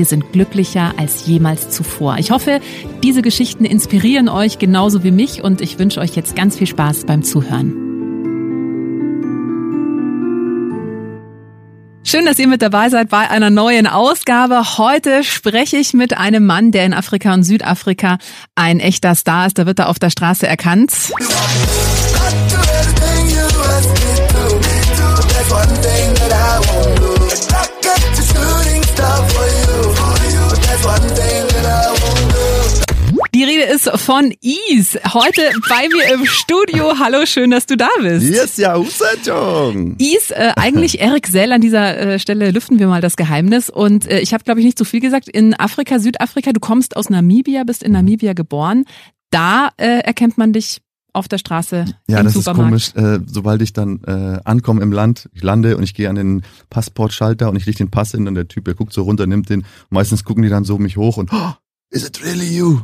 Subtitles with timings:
[0.00, 2.16] wir sind glücklicher als jemals zuvor.
[2.16, 2.60] Ich hoffe,
[3.02, 7.04] diese Geschichten inspirieren euch genauso wie mich und ich wünsche euch jetzt ganz viel Spaß
[7.04, 7.74] beim Zuhören.
[12.02, 14.78] Schön, dass ihr mit dabei seid bei einer neuen Ausgabe.
[14.78, 18.16] Heute spreche ich mit einem Mann, der in Afrika und Südafrika
[18.54, 19.58] ein echter Star ist.
[19.58, 20.92] Da wird er auf der Straße erkannt.
[33.40, 34.98] Die Rede ist von Is.
[35.14, 36.98] Heute bei mir im Studio.
[36.98, 38.28] Hallo, schön, dass du da bist.
[38.28, 39.96] Yes, ja, Usajong.
[39.96, 41.50] Is, äh, eigentlich Erik Sell.
[41.52, 43.70] An dieser äh, Stelle lüften wir mal das Geheimnis.
[43.70, 45.26] Und äh, ich habe, glaube ich, nicht zu viel gesagt.
[45.26, 48.84] In Afrika, Südafrika, du kommst aus Namibia, bist in Namibia geboren.
[49.30, 50.82] Da äh, erkennt man dich
[51.14, 52.74] auf der Straße Ja, das Supermarkt.
[52.74, 53.20] ist komisch.
[53.20, 56.42] Äh, sobald ich dann äh, ankomme im Land, ich lande und ich gehe an den
[56.68, 59.48] Passportschalter und ich leg den Pass hin und der Typ, der guckt so runter, nimmt
[59.48, 59.64] den.
[59.88, 61.54] Meistens gucken die dann so mich hoch und oh,
[61.90, 62.80] is it really you?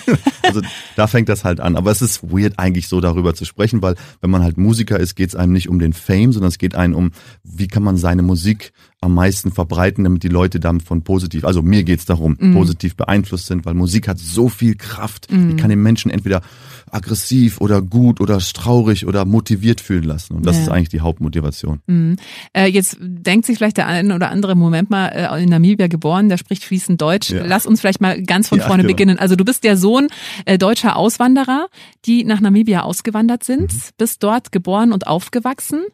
[0.42, 0.60] also
[0.96, 1.76] da fängt das halt an.
[1.76, 5.14] Aber es ist weird eigentlich so darüber zu sprechen, weil wenn man halt Musiker ist,
[5.14, 7.96] geht es einem nicht um den Fame, sondern es geht einem um, wie kann man
[7.96, 12.96] seine Musik am meisten verbreiten, damit die Leute davon positiv, also mir geht's darum, positiv
[12.96, 15.28] beeinflusst sind, weil Musik hat so viel Kraft.
[15.30, 16.42] Die kann den Menschen entweder
[16.90, 20.34] aggressiv oder gut oder traurig oder motiviert fühlen lassen.
[20.34, 20.62] Und das Ja.
[20.62, 21.80] ist eigentlich die Hauptmotivation.
[21.86, 22.16] Mhm.
[22.52, 26.28] Äh, jetzt denkt sich vielleicht der eine oder andere Moment mal äh, in Namibia geboren,
[26.28, 27.30] der spricht fließend Deutsch.
[27.30, 27.44] Ja.
[27.46, 28.92] Lass uns vielleicht mal ganz von Ja, vorne genau.
[28.92, 29.18] beginnen.
[29.18, 30.08] Also du bist der Sohn
[30.44, 31.68] äh, deutscher Auswanderer,
[32.06, 33.78] die nach Namibia ausgewandert sind, Mhm.
[33.96, 35.84] bist dort geboren und aufgewachsen,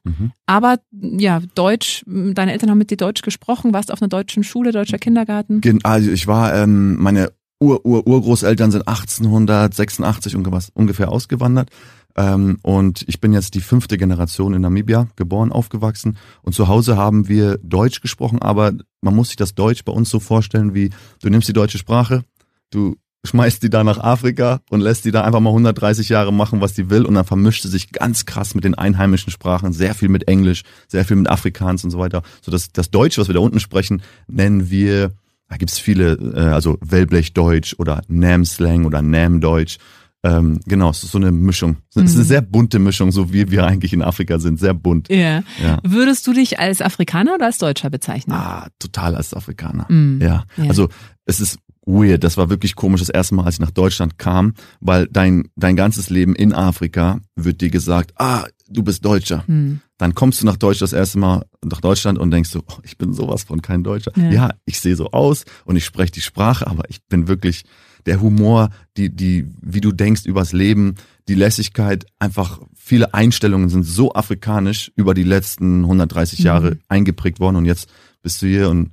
[0.46, 4.72] aber ja, Deutsch, deine Eltern haben mit dir Deutsch gesprochen, warst auf einer deutschen Schule,
[4.72, 5.60] deutscher Kindergarten.
[5.82, 11.70] Also ich war, ähm, meine Ur -Ur Urgroßeltern sind 1886 irgendwas, ungefähr ausgewandert.
[12.16, 16.16] Ähm, und ich bin jetzt die fünfte Generation in Namibia, geboren, aufgewachsen.
[16.42, 20.08] Und zu Hause haben wir Deutsch gesprochen, aber man muss sich das Deutsch bei uns
[20.08, 20.90] so vorstellen, wie
[21.22, 22.24] du nimmst die deutsche Sprache,
[22.70, 22.96] du
[23.26, 26.74] schmeißt die da nach Afrika und lässt die da einfach mal 130 Jahre machen, was
[26.74, 27.04] die will.
[27.04, 30.62] Und dann vermischt sie sich ganz krass mit den einheimischen Sprachen, sehr viel mit Englisch,
[30.88, 32.22] sehr viel mit Afrikaans und so weiter.
[32.42, 35.12] So das, das Deutsch, was wir da unten sprechen, nennen wir,
[35.48, 39.78] da gibt's viele, äh, also Wellblechdeutsch oder Nam-Slang oder Nam-Deutsch.
[40.26, 41.76] Ähm, genau, es ist so eine Mischung.
[41.90, 44.58] Es ist eine sehr bunte Mischung, so wie wir eigentlich in Afrika sind.
[44.58, 45.08] Sehr bunt.
[45.08, 45.42] Ja.
[45.62, 45.78] Ja.
[45.84, 48.34] Würdest du dich als Afrikaner oder als Deutscher bezeichnen?
[48.34, 49.86] Ah, total als Afrikaner.
[49.88, 50.20] Mm.
[50.20, 50.44] Ja.
[50.56, 50.68] Ja.
[50.68, 50.88] Also
[51.26, 52.24] es ist weird.
[52.24, 55.76] Das war wirklich komisch das erste Mal, als ich nach Deutschland kam, weil dein, dein
[55.76, 59.46] ganzes Leben in Afrika wird dir gesagt, ah, du bist Deutscher.
[59.46, 59.80] Hm.
[59.96, 62.98] Dann kommst du nach Deutschland das erste Mal nach Deutschland und denkst so, oh, ich
[62.98, 64.12] bin sowas von kein Deutscher.
[64.16, 64.30] Ja.
[64.30, 67.64] Ja, ich sehe so aus und ich spreche die Sprache, aber ich bin wirklich
[68.04, 70.94] der Humor, die, die, wie du denkst übers Leben,
[71.28, 76.80] die Lässigkeit, einfach viele Einstellungen sind so afrikanisch über die letzten 130 Jahre Mhm.
[76.88, 77.88] eingeprägt worden und jetzt
[78.22, 78.92] bist du hier und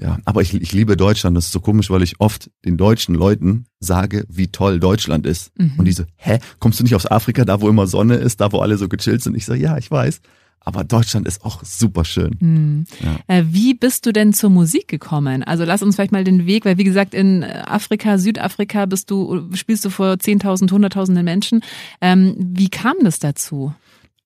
[0.00, 1.36] ja, aber ich, ich liebe Deutschland.
[1.36, 5.58] Das ist so komisch, weil ich oft den deutschen Leuten sage, wie toll Deutschland ist.
[5.58, 5.72] Mhm.
[5.78, 8.52] Und die so, hä, kommst du nicht aus Afrika, da wo immer Sonne ist, da
[8.52, 9.36] wo alle so gechillt sind?
[9.36, 10.20] Ich so, ja, ich weiß.
[10.60, 12.36] Aber Deutschland ist auch super schön.
[12.40, 12.84] Hm.
[13.28, 15.44] Äh, Wie bist du denn zur Musik gekommen?
[15.44, 19.48] Also lass uns vielleicht mal den Weg, weil wie gesagt, in Afrika, Südafrika bist du,
[19.54, 21.62] spielst du vor 10.000, Hunderttausenden Menschen.
[22.00, 23.72] Ähm, wie kam das dazu?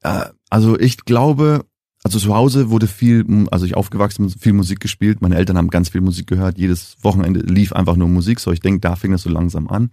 [0.02, 1.66] Äh, also ich glaube,
[2.02, 5.20] also zu Hause wurde viel, also ich aufgewachsen, viel Musik gespielt.
[5.20, 6.56] Meine Eltern haben ganz viel Musik gehört.
[6.58, 8.40] Jedes Wochenende lief einfach nur Musik.
[8.40, 9.90] So, ich denke, da fing das so langsam an.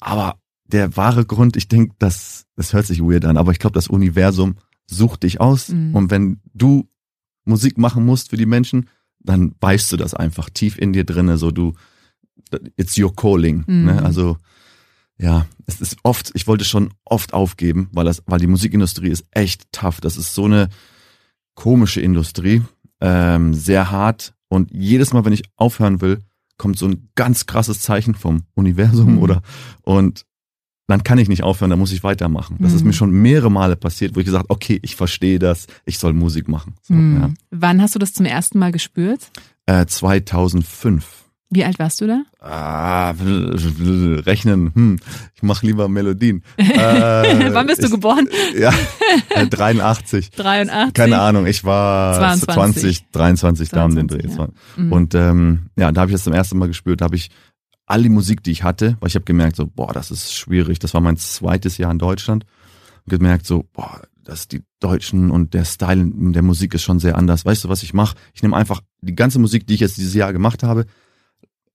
[0.00, 3.74] Aber der wahre Grund, ich denke, das, das hört sich weird an, aber ich glaube,
[3.74, 5.68] das Universum sucht dich aus.
[5.68, 5.94] Mhm.
[5.94, 6.88] Und wenn du
[7.44, 8.88] Musik machen musst für die Menschen,
[9.20, 11.36] dann weißt du das einfach tief in dir drinne.
[11.36, 11.74] So du,
[12.76, 13.64] it's your calling.
[13.66, 13.84] Mhm.
[13.84, 14.02] Ne?
[14.02, 14.38] Also
[15.18, 19.26] ja, es ist oft, ich wollte schon oft aufgeben, weil das, weil die Musikindustrie ist
[19.32, 20.00] echt tough.
[20.00, 20.68] Das ist so eine
[21.58, 22.62] komische Industrie,
[23.00, 24.32] ähm, sehr hart.
[24.48, 26.20] Und jedes Mal, wenn ich aufhören will,
[26.56, 29.18] kommt so ein ganz krasses Zeichen vom Universum Mhm.
[29.18, 29.42] oder
[29.82, 30.24] und
[30.86, 32.56] dann kann ich nicht aufhören, dann muss ich weitermachen.
[32.60, 32.86] Das ist Mhm.
[32.88, 36.46] mir schon mehrere Male passiert, wo ich gesagt, okay, ich verstehe das, ich soll Musik
[36.48, 36.76] machen.
[36.82, 37.20] So, Hm.
[37.20, 37.30] ja.
[37.50, 39.30] Wann hast du das zum ersten Mal gespürt?
[39.66, 41.27] äh, 2005.
[41.50, 42.24] Wie alt warst du da?
[42.40, 44.98] Ah, rechnen, hm,
[45.34, 46.42] ich mache lieber Melodien.
[46.58, 48.28] Äh, Wann bist du ich, geboren?
[48.56, 48.72] Ja,
[49.30, 50.30] äh, 83.
[50.30, 50.94] 83?
[50.94, 52.82] Keine Ahnung, ich war 22.
[52.82, 54.42] 20, 23 da um den 22, Dreh.
[54.42, 54.48] ja.
[54.76, 54.92] Mhm.
[54.92, 57.30] Und ähm, ja, da habe ich das zum ersten Mal gespürt, da habe ich
[57.86, 60.78] all die Musik, die ich hatte, weil ich habe gemerkt, so, boah, das ist schwierig.
[60.78, 62.44] Das war mein zweites Jahr in Deutschland.
[63.06, 67.46] Gemerkt, so, boah, dass die Deutschen und der Style der Musik ist schon sehr anders.
[67.46, 68.16] Weißt du, was ich mache?
[68.34, 70.84] Ich nehme einfach die ganze Musik, die ich jetzt dieses Jahr gemacht habe,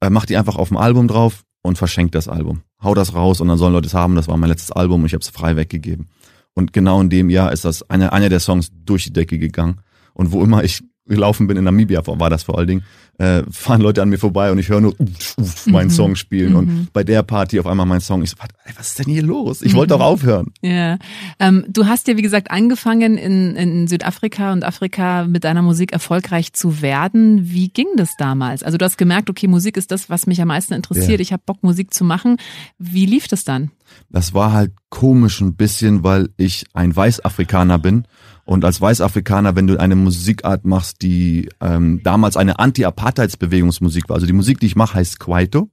[0.03, 2.61] äh, mach die einfach auf dem Album drauf und verschenk das Album.
[2.81, 4.15] Hau das raus und dann sollen Leute es haben.
[4.15, 6.09] Das war mein letztes Album und ich habe es frei weggegeben.
[6.53, 9.79] Und genau in dem Jahr ist das einer einer der Songs durch die Decke gegangen.
[10.13, 12.83] Und wo immer ich gelaufen bin in Namibia, war das vor allen Dingen,
[13.19, 15.91] äh, fahren Leute an mir vorbei und ich höre nur uff, uff, meinen Mhm.
[15.91, 16.51] Song spielen.
[16.53, 16.57] Mhm.
[16.57, 18.23] Und bei der Party auf einmal mein Song.
[18.23, 18.37] Ich so,
[18.75, 19.61] was ist denn hier los?
[19.61, 19.99] Ich wollte Mhm.
[19.99, 20.47] doch aufhören.
[20.61, 20.97] Ja,
[21.39, 25.91] ähm, du hast ja wie gesagt angefangen in, in Südafrika und Afrika mit deiner Musik
[25.91, 27.51] erfolgreich zu werden.
[27.51, 28.63] Wie ging das damals?
[28.63, 31.19] Also du hast gemerkt, okay, Musik ist das, was mich am meisten interessiert.
[31.19, 31.19] Ja.
[31.19, 32.37] Ich habe Bock, Musik zu machen.
[32.79, 33.71] Wie lief das dann?
[34.09, 38.05] Das war halt komisch ein bisschen, weil ich ein Weißafrikaner bin.
[38.45, 44.27] Und als Weißafrikaner, wenn du eine Musikart machst, die ähm, damals eine Anti-Apartheidsbewegungsmusik war, also
[44.27, 45.69] die Musik, die ich mache, heißt Kwaito,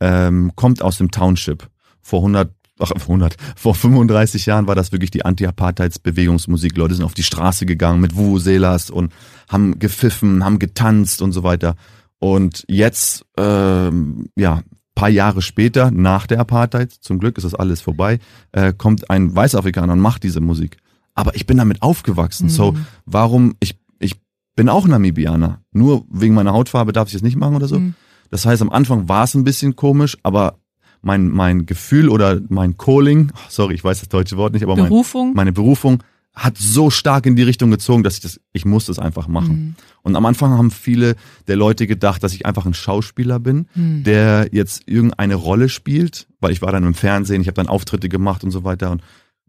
[0.00, 1.68] ähm, kommt aus dem Township.
[2.00, 6.76] Vor 100, ach, vor 100, vor 35 Jahren war das wirklich die Anti-Apartheidsbewegungsmusik.
[6.76, 9.12] Leute sind auf die Straße gegangen mit Vuvuzelas und
[9.48, 11.76] haben gepfiffen, haben getanzt und so weiter.
[12.20, 14.62] Und jetzt, ähm, ja,
[14.94, 18.18] paar Jahre später, nach der Apartheid, zum Glück ist das alles vorbei,
[18.50, 20.78] äh, kommt ein Weißafrikaner und macht diese Musik.
[21.18, 22.48] Aber ich bin damit aufgewachsen.
[22.48, 22.86] So, Mhm.
[23.04, 24.14] warum, ich, ich
[24.54, 25.60] bin auch Namibianer.
[25.72, 27.80] Nur wegen meiner Hautfarbe darf ich es nicht machen oder so.
[27.80, 27.94] Mhm.
[28.30, 30.58] Das heißt, am Anfang war es ein bisschen komisch, aber
[31.02, 34.88] mein, mein Gefühl oder mein Calling, sorry, ich weiß das deutsche Wort nicht, aber mein,
[34.88, 35.32] Berufung?
[35.34, 36.02] meine Berufung
[36.34, 39.56] hat so stark in die Richtung gezogen, dass ich das, ich muss das einfach machen.
[39.58, 39.74] Mhm.
[40.02, 41.16] Und am Anfang haben viele
[41.48, 44.04] der Leute gedacht, dass ich einfach ein Schauspieler bin, Mhm.
[44.04, 48.08] der jetzt irgendeine Rolle spielt, weil ich war dann im Fernsehen, ich habe dann Auftritte
[48.08, 49.02] gemacht und so weiter und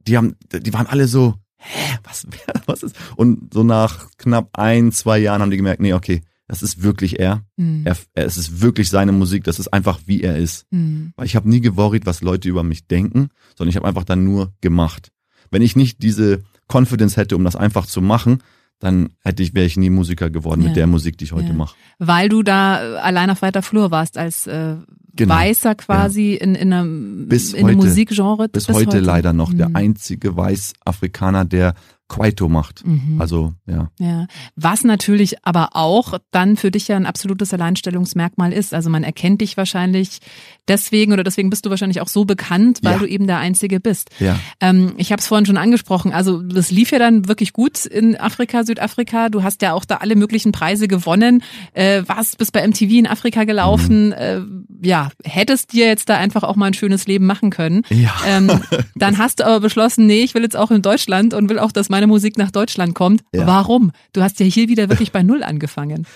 [0.07, 2.25] die haben, die waren alle so, hä, was,
[2.65, 2.95] was ist?
[3.15, 7.19] Und so nach knapp ein, zwei Jahren haben die gemerkt, nee, okay, das ist wirklich
[7.19, 7.44] er.
[7.57, 7.83] Mhm.
[7.85, 10.65] er, er es ist wirklich seine Musik, das ist einfach wie er ist.
[10.71, 11.13] Mhm.
[11.15, 14.23] Weil ich habe nie geworried, was Leute über mich denken, sondern ich habe einfach dann
[14.23, 15.11] nur gemacht.
[15.51, 18.41] Wenn ich nicht diese Confidence hätte, um das einfach zu machen,
[18.79, 20.67] dann hätte ich, wäre ich nie Musiker geworden Ja.
[20.69, 21.53] mit der Musik, die ich heute Ja.
[21.53, 21.75] mache.
[22.00, 24.75] Weil du da allein auf weiter Flur warst als äh,
[25.19, 25.36] Genau.
[25.36, 27.88] Weißer quasi in, in einem, Bis in einem heute.
[27.89, 28.48] Musikgenre.
[28.48, 29.75] Bis, heute, leider noch der Mhm.
[29.75, 31.74] einzige Weiß-Afrikaner, der
[32.09, 32.85] Kwaito macht.
[32.85, 33.21] Mhm.
[33.21, 33.89] Also, ja.
[34.00, 38.73] Ja, was natürlich aber auch dann für dich ja ein absolutes Alleinstellungsmerkmal ist.
[38.73, 40.19] Also man erkennt dich wahrscheinlich
[40.67, 43.00] deswegen oder deswegen bist du wahrscheinlich auch so bekannt, weil Ja.
[43.00, 44.09] du eben der Einzige bist.
[44.19, 44.38] Ja.
[44.59, 46.11] Ähm, ich habe es vorhin schon angesprochen.
[46.11, 49.29] Also das lief ja dann wirklich gut in Afrika, Südafrika.
[49.29, 51.44] Du hast ja auch da alle möglichen Preise gewonnen.
[51.73, 54.07] Äh, warst bis bei MTV in Afrika gelaufen.
[54.07, 54.13] Mhm.
[54.13, 54.41] Äh,
[54.81, 57.83] ja, hättest dir jetzt da einfach auch mal ein schönes Leben machen können.
[57.89, 58.13] Ja.
[58.27, 58.50] Ähm,
[58.95, 61.71] dann hast du aber beschlossen, nee, ich will jetzt auch in Deutschland und will auch,
[61.71, 63.24] dass meine Musik nach Deutschland kommt.
[63.34, 63.46] Ja.
[63.46, 63.92] Warum?
[64.13, 66.07] Du hast ja hier wieder wirklich bei Null angefangen.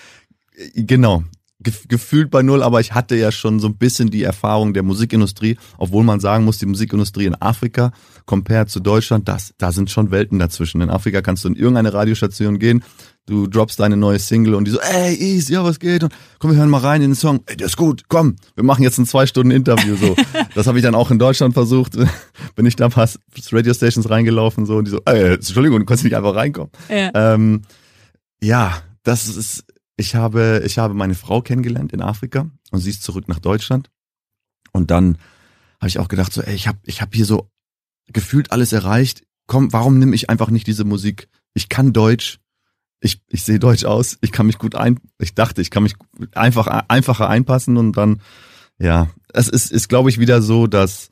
[0.75, 1.23] Genau.
[1.63, 4.83] Gef gefühlt bei null, aber ich hatte ja schon so ein bisschen die Erfahrung der
[4.83, 7.91] Musikindustrie, obwohl man sagen muss, die Musikindustrie in Afrika,
[8.25, 10.81] compared zu Deutschland, das, da sind schon Welten dazwischen.
[10.81, 12.83] In Afrika kannst du in irgendeine Radiostation gehen,
[13.25, 16.03] du droppst deine neue Single und die so, ey, Ease, ja, was geht?
[16.03, 17.41] Und komm, wir hören mal rein in den Song.
[17.45, 19.95] Ey, der ist gut, komm, wir machen jetzt ein zwei Stunden Interview.
[19.95, 20.15] So,
[20.55, 21.97] das habe ich dann auch in Deutschland versucht.
[22.55, 23.19] Bin ich da fast
[23.51, 26.71] Radiostations reingelaufen so und die so, ey, Entschuldigung, du kannst nicht einfach reinkommen.
[26.89, 27.11] Ja.
[27.13, 27.61] Ähm,
[28.41, 33.03] ja, das ist, ich habe, ich habe meine Frau kennengelernt in Afrika und sie ist
[33.03, 33.91] zurück nach Deutschland.
[34.71, 35.17] Und dann
[35.79, 37.49] habe ich auch gedacht, so, ey, ich habe ich hab hier so
[38.11, 39.23] gefühlt alles erreicht.
[39.47, 41.29] Komm, warum nehme ich einfach nicht diese Musik?
[41.53, 42.39] Ich kann Deutsch.
[43.01, 44.17] Ich, ich sehe Deutsch aus.
[44.21, 45.95] Ich kann mich gut ein, ich dachte, ich kann mich
[46.33, 48.21] einfach, einfacher einpassen und dann,
[48.79, 51.09] ja, es ist, ist glaube ich, wieder so, dass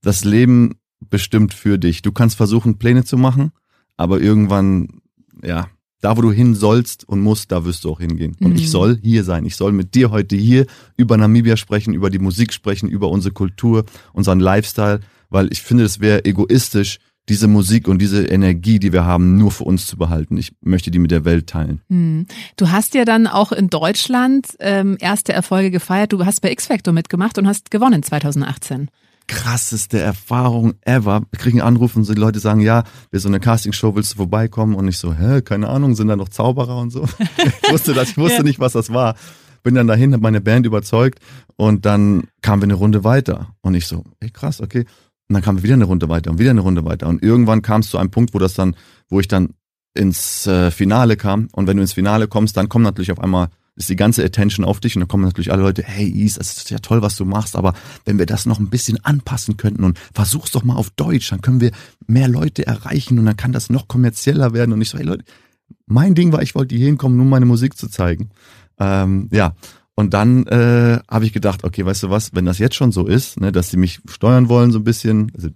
[0.00, 2.02] das Leben bestimmt für dich.
[2.02, 3.52] Du kannst versuchen, Pläne zu machen,
[3.96, 5.02] aber irgendwann,
[5.42, 5.68] ja,
[6.04, 8.36] da wo du hin sollst und musst, da wirst du auch hingehen.
[8.40, 8.56] Und Mhm.
[8.56, 9.46] ich soll hier sein.
[9.46, 13.32] Ich soll mit dir heute hier über Namibia sprechen, über die Musik sprechen, über unsere
[13.32, 16.98] Kultur, unseren Lifestyle, weil ich finde, es wäre egoistisch,
[17.30, 20.36] diese Musik und diese Energie, die wir haben, nur für uns zu behalten.
[20.36, 21.80] Ich möchte die mit der Welt teilen.
[21.88, 22.26] Hm.
[22.58, 26.12] Du hast ja dann auch in Deutschland ähm, erste Erfolge gefeiert.
[26.12, 28.88] Du hast bei X Factor mitgemacht und hast gewonnen 2018.
[29.26, 31.22] krasseste Erfahrung ever.
[31.30, 34.16] Wir kriegen Anrufe und so, die Leute sagen, ja, wir so eine Castingshow, willst du
[34.16, 34.74] vorbeikommen?
[34.74, 37.06] Und ich so, hä, keine Ahnung, sind da noch Zauberer und so?
[37.62, 38.42] Ich wusste das, ich wusste Ja.
[38.42, 39.14] nicht, was das war.
[39.62, 41.20] Bin dann dahin, habe meine Band überzeugt
[41.56, 43.54] und dann kamen wir eine Runde weiter.
[43.62, 44.80] Und ich so, ey krass, okay.
[45.28, 47.06] Und dann kam wieder eine Runde weiter und wieder eine Runde weiter.
[47.08, 48.76] Und irgendwann kam es zu einem Punkt, wo das dann,
[49.08, 49.54] wo ich dann
[49.94, 51.48] ins äh, Finale kam.
[51.52, 54.64] Und wenn du ins Finale kommst, dann kommt natürlich auf einmal ist die ganze Attention
[54.64, 57.16] auf dich und dann kommen natürlich alle Leute, hey Is, das ist ja toll, was
[57.16, 60.76] du machst, aber wenn wir das noch ein bisschen anpassen könnten und versuch's doch mal
[60.76, 61.72] auf Deutsch, dann können wir
[62.06, 64.72] mehr Leute erreichen und dann kann das noch kommerzieller werden.
[64.72, 65.24] Und ich so, hey Leute,
[65.86, 68.30] mein Ding war, ich wollte hier hinkommen, nur meine Musik zu zeigen.
[68.78, 69.54] Ähm, ja,
[69.96, 73.06] und dann äh, habe ich gedacht, okay, weißt du was, wenn das jetzt schon so
[73.06, 75.48] ist, ne, dass sie mich steuern wollen so ein bisschen, also,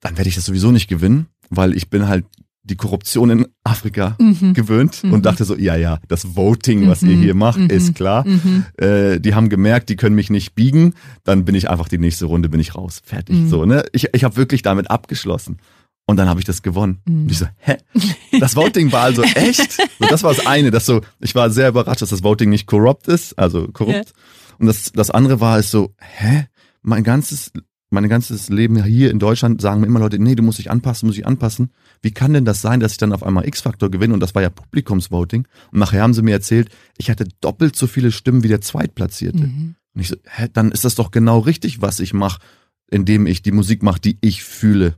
[0.00, 2.26] dann werde ich das sowieso nicht gewinnen, weil ich bin halt
[2.64, 4.54] die Korruption in Afrika mhm.
[4.54, 5.12] gewöhnt mhm.
[5.12, 7.10] und dachte so, ja, ja, das Voting, was mhm.
[7.10, 7.70] ihr hier macht, mhm.
[7.70, 8.26] ist klar.
[8.26, 8.64] Mhm.
[8.78, 10.94] Äh, die haben gemerkt, die können mich nicht biegen,
[11.24, 13.36] dann bin ich einfach die nächste Runde, bin ich raus, fertig.
[13.36, 13.48] Mhm.
[13.48, 13.84] So, ne?
[13.92, 15.58] Ich, ich habe wirklich damit abgeschlossen.
[16.08, 17.00] Und dann habe ich das gewonnen.
[17.04, 17.78] Und ich so, hä?
[18.38, 19.72] Das Voting war also echt?
[19.72, 22.66] So, das war das eine, dass so, ich war sehr überrascht, dass das Voting nicht
[22.66, 23.94] korrupt ist, also korrupt.
[23.94, 24.56] Ja.
[24.58, 26.46] Und das, das andere war es so, hä?
[26.82, 27.50] Mein ganzes
[27.90, 31.06] mein ganzes Leben hier in Deutschland sagen mir immer Leute, nee, du musst dich anpassen,
[31.06, 31.70] muss ich anpassen.
[32.02, 34.14] Wie kann denn das sein, dass ich dann auf einmal X-Faktor gewinne?
[34.14, 35.46] Und das war ja Publikumsvoting.
[35.72, 39.46] Und nachher haben sie mir erzählt, ich hatte doppelt so viele Stimmen wie der Zweitplatzierte.
[39.46, 39.74] Mhm.
[39.94, 42.40] Und ich so, hä, dann ist das doch genau richtig, was ich mache,
[42.90, 44.96] indem ich die Musik mache, die ich fühle,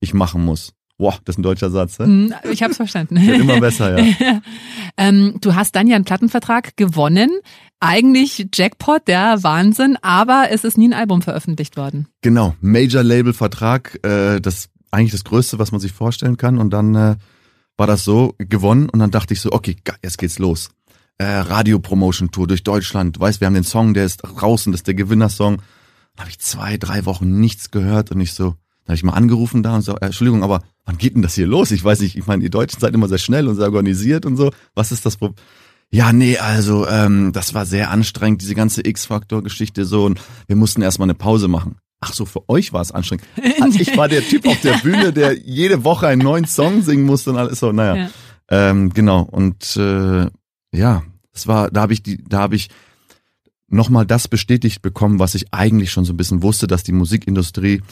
[0.00, 0.74] ich machen muss.
[1.00, 1.98] Boah, das ist ein deutscher Satz.
[1.98, 2.38] Ne?
[2.52, 3.16] Ich habe es verstanden.
[3.26, 4.42] Wird immer besser, ja.
[4.98, 7.30] ähm, du hast dann ja einen Plattenvertrag gewonnen.
[7.80, 12.06] Eigentlich Jackpot, der Wahnsinn, aber es ist nie ein Album veröffentlicht worden.
[12.20, 16.58] Genau, Major Label Vertrag, äh, das eigentlich das Größte, was man sich vorstellen kann.
[16.58, 17.16] Und dann äh,
[17.76, 20.70] war das so gewonnen und dann dachte ich so, okay, jetzt geht's los.
[21.18, 23.18] Äh, Radio Promotion Tour durch Deutschland.
[23.20, 25.56] Weißt, wir haben den Song, der ist draußen, das ist der Gewinnersong.
[25.56, 28.54] Dann habe ich zwei, drei Wochen nichts gehört und ich so,
[28.84, 31.34] dann habe ich mal angerufen da und so, äh, Entschuldigung, aber wann geht denn das
[31.34, 31.70] hier los?
[31.70, 34.36] Ich weiß nicht, ich meine, ihr Deutschen seid immer sehr schnell und sehr organisiert und
[34.36, 34.50] so.
[34.74, 35.36] Was ist das Problem?
[35.92, 40.82] Ja, nee, also ähm, das war sehr anstrengend, diese ganze X-Faktor-Geschichte so und wir mussten
[40.82, 41.76] erstmal eine Pause machen.
[42.00, 43.26] Ach so, für euch war es anstrengend.
[43.78, 47.30] Ich war der Typ auf der Bühne, der jede Woche einen neuen Song singen musste
[47.30, 47.72] und alles so.
[47.72, 48.10] Naja, ja.
[48.48, 49.22] ähm, genau.
[49.22, 50.26] Und äh,
[50.72, 51.02] ja,
[51.32, 52.70] es war, da habe ich die, da habe ich
[53.68, 57.82] nochmal das bestätigt bekommen, was ich eigentlich schon so ein bisschen wusste, dass die Musikindustrie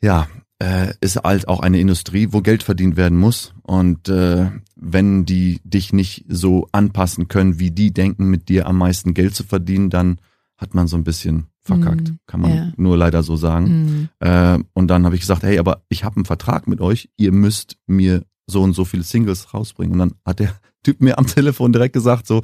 [0.00, 0.28] ja
[0.58, 3.54] äh, ist halt auch eine Industrie, wo Geld verdient werden muss.
[3.62, 8.78] Und äh, wenn die dich nicht so anpassen können, wie die denken, mit dir am
[8.78, 10.18] meisten Geld zu verdienen, dann
[10.56, 12.10] hat man so ein bisschen verkackt.
[12.10, 12.72] Mm, Kann man ja.
[12.76, 14.08] nur leider so sagen.
[14.20, 14.24] Mm.
[14.24, 17.32] Äh, und dann habe ich gesagt, hey, aber ich habe einen Vertrag mit euch, ihr
[17.32, 19.92] müsst mir so und so viele Singles rausbringen.
[19.94, 22.42] Und dann hat der Typ mir am Telefon direkt gesagt, so,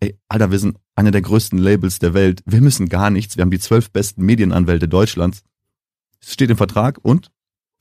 [0.00, 2.42] ey, Alter, wir sind einer der größten Labels der Welt.
[2.46, 3.36] Wir müssen gar nichts.
[3.36, 5.42] Wir haben die zwölf besten Medienanwälte Deutschlands.
[6.20, 7.30] Es steht im Vertrag und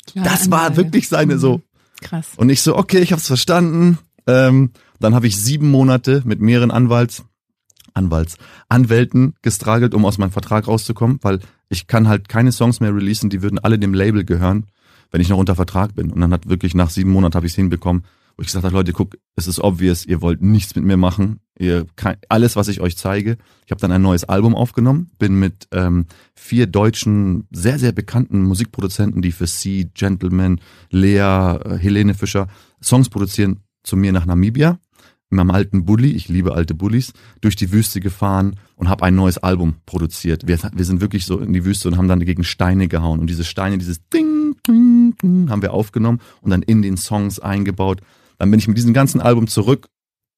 [0.07, 0.88] Klar, das war Anwälte.
[0.88, 1.57] wirklich seine so.
[1.57, 1.61] Mhm.
[2.01, 2.29] Krass.
[2.35, 4.00] Und ich so, okay, ich hab's verstanden.
[4.27, 7.23] Ähm, dann habe ich sieben Monate mit mehreren Anwalts,
[7.93, 8.38] Anwalts,
[8.69, 13.29] Anwälten gestragelt, um aus meinem Vertrag rauszukommen, weil ich kann halt keine Songs mehr releasen,
[13.29, 14.65] die würden alle dem Label gehören,
[15.12, 16.12] wenn ich noch unter Vertrag bin.
[16.12, 18.03] Und dann hat wirklich nach sieben Monaten habe ich es hinbekommen,
[18.36, 21.39] wo ich gesagt habe, Leute, guck, es ist obvious, ihr wollt nichts mit mir machen.
[21.60, 21.86] Ihr
[22.27, 23.38] alles, was ich euch zeige.
[23.65, 28.41] Ich habe dann ein neues Album aufgenommen, bin mit ähm, vier deutschen, sehr, sehr bekannten
[28.41, 32.48] Musikproduzenten, die für Sie, Gentleman, Lea, äh, Helene Fischer
[32.81, 34.79] Songs produzieren, zu mir nach Namibia
[35.31, 39.15] in meinem alten Bulli, ich liebe alte Bullis, durch die Wüste gefahren und habe ein
[39.15, 40.45] neues Album produziert.
[40.45, 43.27] Wir, wir sind wirklich so in die Wüste und haben dann gegen Steine gehauen und
[43.27, 48.01] diese Steine, dieses Ding, Ding, Ding, haben wir aufgenommen und dann in den Songs eingebaut.
[48.38, 49.88] Dann bin ich mit diesem ganzen Album zurück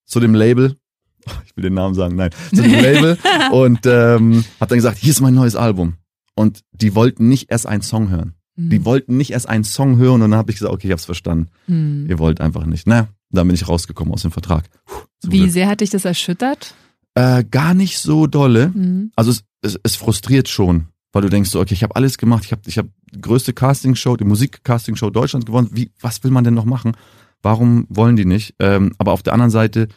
[0.05, 0.77] zu dem Label.
[1.45, 3.17] Ich will den Namen sagen, nein, zu dem Label
[3.53, 5.93] und ähm, habe dann gesagt, hier ist mein neues Album.
[6.35, 8.33] Und die wollten nicht erst einen Song hören.
[8.55, 8.69] Mhm.
[8.69, 11.05] Die wollten nicht erst einen Song hören und dann habe ich gesagt, okay, ich hab's
[11.05, 11.47] verstanden.
[11.67, 12.07] Mhm.
[12.09, 12.87] Ihr wollt einfach nicht.
[12.87, 14.65] Na, dann bin ich rausgekommen aus dem Vertrag.
[14.85, 15.51] Puh, Wie Glück.
[15.51, 16.73] sehr hat dich das erschüttert?
[17.15, 18.69] Äh, gar nicht so dolle.
[18.69, 19.11] Mhm.
[19.15, 22.43] Also es, es, es frustriert schon, weil du denkst so, okay, ich habe alles gemacht,
[22.45, 25.69] ich habe ich hab die größte Castingshow, die Musik-Castingshow Deutschlands gewonnen.
[25.71, 26.93] Wie, was will man denn noch machen?
[27.41, 28.55] Warum wollen die nicht?
[28.59, 29.89] Ähm, aber auf der anderen Seite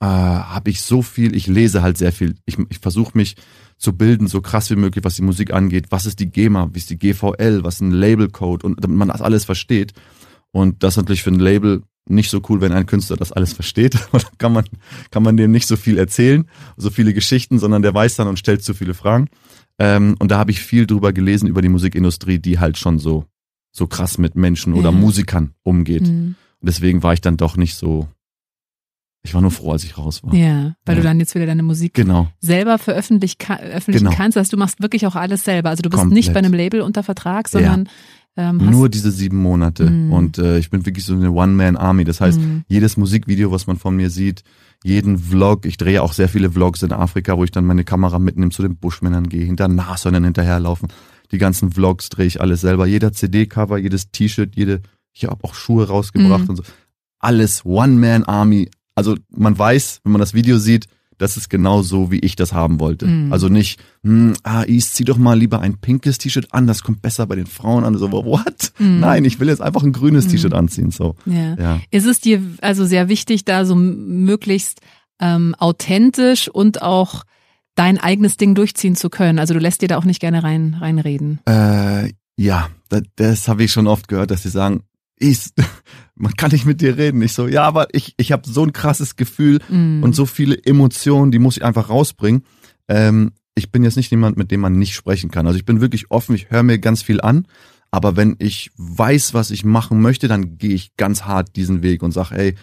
[0.00, 2.36] äh, habe ich so viel, ich lese halt sehr viel.
[2.44, 3.36] Ich, ich versuche mich
[3.76, 5.86] zu bilden, so krass wie möglich, was die Musik angeht.
[5.90, 9.08] Was ist die GEMA, wie ist die GVL, was ist ein Labelcode und damit man
[9.08, 9.94] das alles versteht.
[10.50, 13.96] Und das natürlich für ein Label nicht so cool, wenn ein Künstler das alles versteht.
[14.38, 14.64] kann man,
[15.10, 18.38] kann man dem nicht so viel erzählen, so viele Geschichten, sondern der weiß dann und
[18.38, 19.28] stellt zu viele Fragen.
[19.78, 23.26] Ähm, und da habe ich viel drüber gelesen über die Musikindustrie, die halt schon so
[23.78, 25.00] so krass mit Menschen oder mhm.
[25.00, 26.02] Musikern umgeht.
[26.02, 26.34] Mhm.
[26.60, 28.08] Und deswegen war ich dann doch nicht so.
[29.22, 30.32] Ich war nur froh, als ich raus war.
[30.32, 31.00] Ja, weil ja.
[31.00, 32.28] du dann jetzt wieder deine Musik genau.
[32.40, 34.12] selber veröffentlichen genau.
[34.12, 34.38] kannst.
[34.38, 35.70] Also du machst wirklich auch alles selber.
[35.70, 36.16] Also du bist Komplett.
[36.16, 37.90] nicht bei einem Label unter Vertrag, sondern ja.
[38.38, 39.90] Ähm, nur diese sieben Monate.
[39.90, 40.12] Mhm.
[40.12, 42.04] Und äh, ich bin wirklich so eine One-Man-Army.
[42.04, 42.64] Das heißt, mhm.
[42.68, 44.42] jedes Musikvideo, was man von mir sieht,
[44.82, 48.18] jeden Vlog, ich drehe auch sehr viele Vlogs in Afrika, wo ich dann meine Kamera
[48.18, 50.88] mitnehme, zu den Buschmännern gehe, hinter Nashörnern hinterherlaufen
[51.32, 52.86] die ganzen Vlogs drehe ich alles selber.
[52.86, 54.80] Jeder CD-Cover, jedes T-Shirt, jede,
[55.12, 56.50] ich habe auch Schuhe rausgebracht Mhm.
[56.50, 56.62] und so.
[57.18, 58.70] Alles One-Man-Army.
[58.94, 60.86] Also man weiß, wenn man das Video sieht,
[61.18, 63.06] das ist genau so, wie ich das haben wollte.
[63.06, 63.32] Mhm.
[63.32, 67.02] Also nicht, hm, ah, East, zieh doch mal lieber ein pinkes T-Shirt an, das kommt
[67.02, 67.96] besser bei den Frauen an.
[67.98, 68.72] So, what?
[68.78, 69.00] Mhm.
[69.00, 70.90] Nein, ich will jetzt einfach ein grünes T-Shirt anziehen.
[70.90, 71.54] So, Ja.
[71.56, 71.80] ja.
[71.90, 74.80] Ist es dir also sehr wichtig, da so möglichst
[75.20, 77.24] ähm, authentisch und auch
[77.74, 79.38] dein eigenes Ding durchziehen zu können?
[79.38, 81.40] Also du lässt dir da auch nicht gerne rein reinreden.
[81.46, 84.82] Äh, ja, das, das habe ich schon oft gehört, dass sie sagen,
[85.16, 85.52] Is,
[86.18, 87.22] man kann nicht mit dir reden.
[87.22, 90.02] Ich so, ja, aber ich, ich habe so ein krasses Gefühl Mhm.
[90.02, 92.42] und so viele Emotionen, die muss ich einfach rausbringen.
[92.88, 95.46] Ähm, ich bin jetzt nicht jemand, mit dem man nicht sprechen kann.
[95.46, 97.46] Also ich bin wirklich offen, ich höre mir ganz viel an,
[97.90, 102.02] aber wenn ich weiß, was ich machen möchte, dann gehe ich ganz hart diesen Weg
[102.02, 102.54] und sag, ey,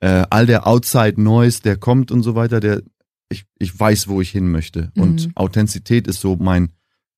[0.00, 2.82] äh, all der Outside Noise, der kommt und so weiter, der
[3.30, 4.90] ich, ich weiß, wo ich hin möchte.
[4.94, 5.02] Mhm.
[5.02, 6.70] Und Authentizität ist so mein,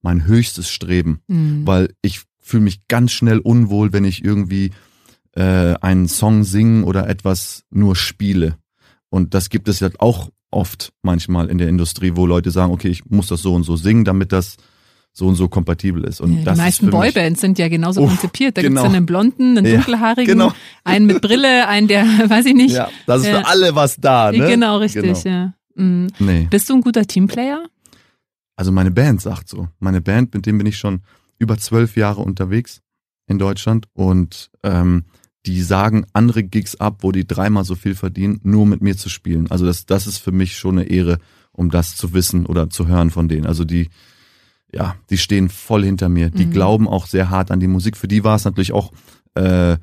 [0.03, 1.67] mein höchstes Streben Mhm.
[1.67, 4.71] weil ich fühle mich ganz schnell unwohl, wenn ich irgendwie
[5.33, 8.57] äh, einen Song singen oder etwas nur spiele.
[9.09, 12.89] Und das gibt es ja auch oft manchmal in der Industrie, wo Leute sagen, okay,
[12.89, 14.57] ich muss das so und so singen, damit das
[15.13, 16.21] so und so kompatibel ist.
[16.21, 18.57] Und Ja, das die ist meisten Boybands sind ja genauso Uff, konzipiert.
[18.57, 18.83] Da genau.
[18.83, 20.53] gibt's dann einen blonden, einen Ja, dunkelhaarigen, genau.
[20.85, 22.75] einen mit Brille, einen, der, weiß ich nicht.
[22.75, 24.47] Ja, das ist für alle was da, ne?
[24.47, 25.03] Genau, richtig.
[25.03, 25.19] Genau.
[25.25, 25.55] Ja.
[25.75, 26.09] Mhm.
[26.19, 26.47] Nee.
[26.51, 27.65] Bist du ein guter Teamplayer?
[28.57, 29.69] Also meine Band sagt so.
[29.79, 31.03] Meine Band, mit dem bin ich schon
[31.39, 32.83] über zwölf Jahre unterwegs
[33.27, 35.05] in Deutschland und ähm,
[35.47, 39.09] die sagen andere Gigs ab, wo die dreimal so viel verdienen, nur mit mir zu
[39.09, 39.51] spielen.
[39.51, 41.19] Also das, das ist für mich schon eine Ehre,
[41.53, 43.47] um das zu wissen oder zu hören von denen.
[43.47, 43.89] Also die,
[44.73, 46.31] ja, die stehen voll hinter mir.
[46.31, 46.51] Die Mhm.
[46.53, 47.97] glauben auch sehr hart an die Musik.
[47.97, 48.93] Für die war es natürlich auch
[49.35, 49.79] äh, äh,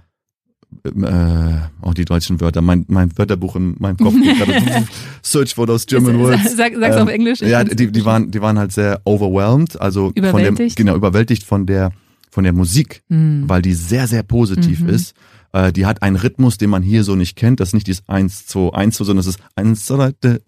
[1.82, 2.62] auch die deutschen Wörter.
[2.62, 4.86] Mein, mein Wörterbuch in meinem Kopf geht gerade
[5.22, 6.56] Search for those German words.
[6.56, 7.42] Sag, sag's Ähm, auf Englisch.
[7.42, 10.76] Ja, die, die waren, die waren halt sehr overwhelmed, also von der, Überwältigt?
[10.76, 11.92] genau, überwältigt von der,
[12.30, 13.44] von der Musik, Mhm.
[13.48, 14.90] weil die sehr, sehr positiv Mhm.
[14.90, 15.16] ist.
[15.54, 17.60] Äh, die hat einen Rhythmus, den man hier so nicht kennt.
[17.60, 20.40] Das ist nicht dieses 1, 2, 1, 2, sondern es ist 1, 2, 3,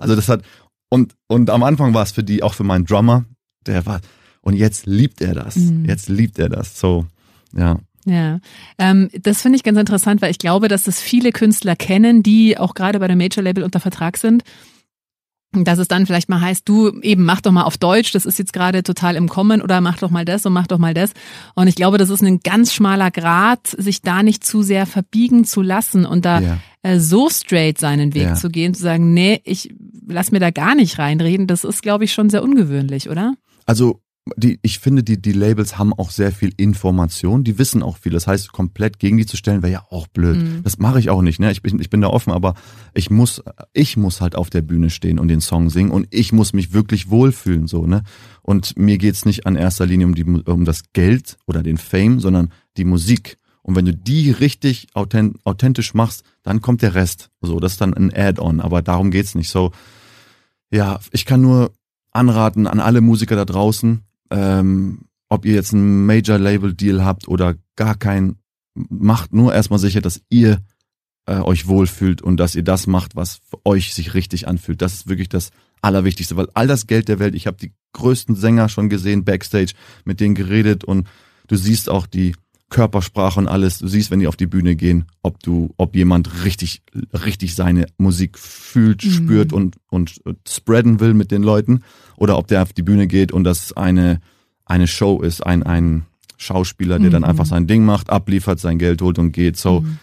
[0.00, 0.42] also das hat,
[0.88, 3.24] und, und am Anfang war es für die, auch für meinen Drummer,
[3.66, 4.00] der war,
[4.42, 5.56] und jetzt liebt er das.
[5.56, 5.84] Mhm.
[5.86, 6.78] Jetzt liebt er das.
[6.78, 7.06] So,
[7.56, 7.78] ja.
[8.04, 8.40] Ja,
[8.78, 12.58] ähm, das finde ich ganz interessant, weil ich glaube, dass das viele Künstler kennen, die
[12.58, 14.42] auch gerade bei dem Major-Label unter Vertrag sind.
[15.54, 18.38] Dass es dann vielleicht mal heißt, du eben mach doch mal auf Deutsch, das ist
[18.38, 21.12] jetzt gerade total im Kommen oder mach doch mal das und mach doch mal das.
[21.54, 25.44] Und ich glaube, das ist ein ganz schmaler Grad, sich da nicht zu sehr verbiegen
[25.44, 26.58] zu lassen und da Ja.
[26.82, 28.34] äh, so straight seinen Weg Ja.
[28.34, 29.74] zu gehen, zu sagen, nee, ich
[30.08, 33.34] lass mir da gar nicht reinreden, das ist, glaube ich, schon sehr ungewöhnlich, oder?
[33.66, 34.00] Also
[34.36, 38.12] die, ich finde, die, die Labels haben auch sehr viel Information, die wissen auch viel.
[38.12, 40.36] Das heißt, komplett gegen die zu stellen, wäre ja auch blöd.
[40.36, 40.62] Mhm.
[40.62, 41.50] Das mache ich auch nicht, ne?
[41.50, 42.54] Ich bin, ich bin da offen, aber
[42.94, 46.32] ich muss, ich muss halt auf der Bühne stehen und den Song singen und ich
[46.32, 48.04] muss mich wirklich wohlfühlen, so, ne?
[48.42, 52.20] Und mir geht's nicht an erster Linie um die, um das Geld oder den Fame,
[52.20, 53.38] sondern die Musik.
[53.62, 57.30] Und wenn du die richtig authent, authentisch machst, dann kommt der Rest.
[57.40, 59.50] So, das ist dann ein Add-on, aber darum geht's nicht.
[59.50, 59.72] So,
[60.70, 61.72] ja, ich kann nur
[62.12, 67.94] anraten an alle Musiker da draußen, ähm, ob ihr jetzt einen Major-Label-Deal habt oder gar
[67.94, 68.36] keinen,
[68.74, 70.60] macht nur erstmal sicher, dass ihr
[71.26, 74.82] äh, euch wohlfühlt und dass ihr das macht, was für euch sich richtig anfühlt.
[74.82, 78.34] Das ist wirklich das Allerwichtigste, weil all das Geld der Welt, ich habe die größten
[78.34, 79.72] Sänger schon gesehen, backstage,
[80.04, 81.08] mit denen geredet und
[81.48, 82.34] du siehst auch die
[82.72, 83.78] Körpersprache und alles.
[83.78, 86.82] Du siehst, wenn die auf die Bühne gehen, ob du, ob jemand richtig,
[87.12, 89.10] richtig seine Musik fühlt, Mhm.
[89.10, 91.82] spürt und, und äh, spreaden will mit den Leuten
[92.16, 94.20] oder ob der auf die Bühne geht und das eine,
[94.64, 96.06] eine Show ist, ein, ein
[96.38, 97.28] Schauspieler, der dann Mhm.
[97.28, 99.56] einfach sein Ding macht, abliefert, sein Geld holt und geht.
[99.56, 99.98] So, Mhm.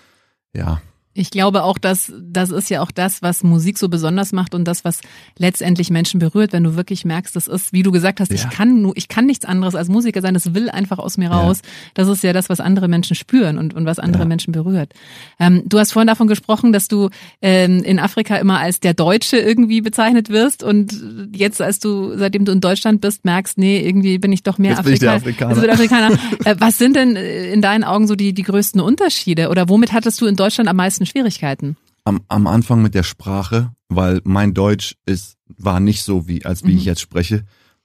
[0.55, 0.81] ja.
[1.19, 4.63] Ich glaube auch, dass das ist ja auch das, was Musik so besonders macht und
[4.65, 5.01] das, was
[5.37, 8.49] letztendlich Menschen berührt, wenn du wirklich merkst, das ist, wie du gesagt hast, ich Ja.
[8.49, 11.37] kann nur, ich kann nichts anderes als Musiker sein, das will einfach aus mir Ja.
[11.41, 11.61] raus.
[11.93, 14.27] Das ist ja das, was andere Menschen spüren und, und was andere Ja.
[14.27, 14.93] Menschen berührt.
[15.39, 17.09] Ähm, du hast vorhin davon gesprochen, dass du
[17.41, 20.93] ähm, in Afrika immer als der Deutsche irgendwie bezeichnet wirst und
[21.35, 24.71] jetzt, als du, seitdem du in Deutschland bist, merkst, nee, irgendwie bin ich doch mehr
[24.77, 25.15] Jetzt ich Afrikaner.
[25.17, 25.51] Afrikaner.
[25.51, 26.19] Jetzt bin ich Afrikaner.
[26.45, 29.91] äh, was sind denn äh, in deinen Augen so die, die größten Unterschiede oder womit
[29.91, 31.75] hattest du in Deutschland am meisten Schwierigkeiten?
[32.05, 36.63] Am, am Anfang mit der Sprache, weil mein Deutsch ist, war nicht so wie, als
[36.63, 36.77] wie Mhm.
[36.77, 37.43] ich jetzt spreche.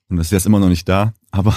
[0.09, 1.15] Und das ist jetzt immer noch nicht da.
[1.31, 1.55] Aber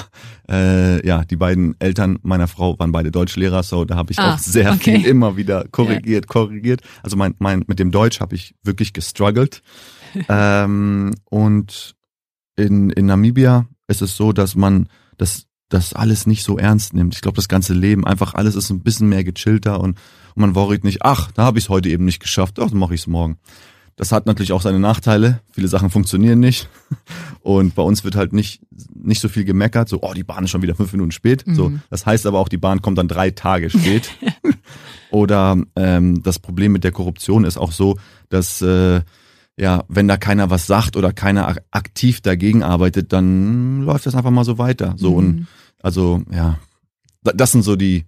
[0.50, 4.34] äh, ja, die beiden Eltern meiner Frau waren beide Deutschlehrer, so da habe ich Ah,
[4.34, 5.00] auch sehr okay.
[5.00, 6.82] viel immer wieder korrigiert, korrigiert.
[7.04, 9.62] Also mein, mein mit dem Deutsch habe ich wirklich gestruggelt.
[10.30, 11.96] ähm, und
[12.56, 17.16] in, in Namibia ist es so, dass man das, das alles nicht so ernst nimmt.
[17.16, 19.98] Ich glaube, das ganze Leben, einfach alles ist ein bisschen mehr gechillter und,
[20.36, 22.80] und man worriert nicht, ach, da habe ich es heute eben nicht geschafft, ach, dann
[22.80, 23.38] mache ich es morgen.
[23.98, 25.42] das hat natürlich auch seine Nachteile.
[25.52, 26.70] Viele Sachen funktionieren nicht.
[27.42, 28.62] Und bei uns wird halt nicht,
[28.94, 31.48] nicht so viel gemeckert, so, oh, die Bahn ist schon wieder fünf Minuten spät.
[31.48, 31.56] Mhm.
[31.56, 34.10] So, das heißt aber auch, die Bahn kommt dann drei Tage spät.
[35.12, 37.98] Oder ähm, das Problem mit der Korruption ist auch so,
[38.30, 39.02] dass äh,
[39.58, 44.32] ja, wenn da keiner was sagt oder keiner aktiv dagegen arbeitet, dann läuft das einfach
[44.32, 44.94] mal so weiter.
[44.98, 45.18] So mhm.
[45.18, 45.48] und
[45.82, 46.60] also ja,
[47.24, 48.06] das sind so die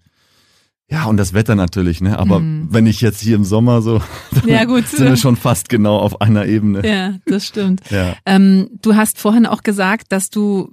[0.91, 2.17] ja, und das Wetter natürlich, ne?
[2.17, 2.69] Aber mm.
[2.71, 4.01] wenn ich jetzt hier im Sommer so,
[4.47, 4.87] ja, gut.
[4.87, 6.81] sind wir schon fast genau auf einer Ebene.
[6.83, 7.81] Ja, das stimmt.
[7.91, 8.15] Ja.
[8.25, 10.71] Ähm, du hast vorhin auch gesagt, dass du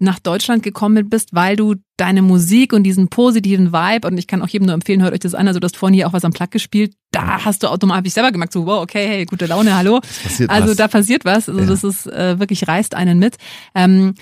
[0.00, 4.42] nach Deutschland gekommen bist, weil du deine Musik und diesen positiven Vibe, und ich kann
[4.42, 6.24] auch jedem nur empfehlen, hört euch das an, also du hast vorhin hier auch was
[6.24, 9.76] am Plug gespielt, da hast du automatisch selber gemerkt, so wow, okay, hey, gute Laune,
[9.76, 10.00] hallo.
[10.48, 10.76] Also was.
[10.76, 11.66] da passiert was, also ja.
[11.66, 13.36] das ist äh, wirklich reißt einen mit.
[13.74, 14.14] Ähm,